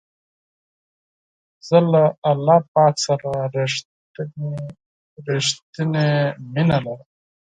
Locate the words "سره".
3.05-3.29